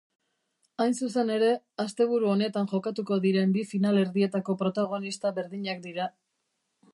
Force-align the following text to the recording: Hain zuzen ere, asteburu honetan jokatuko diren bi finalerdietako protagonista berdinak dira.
Hain 0.85 0.95
zuzen 1.07 1.27
ere, 1.33 1.49
asteburu 1.83 2.31
honetan 2.31 2.69
jokatuko 2.71 3.19
diren 3.27 3.53
bi 3.59 3.67
finalerdietako 3.75 4.57
protagonista 4.63 5.33
berdinak 5.39 5.85
dira. 5.89 6.09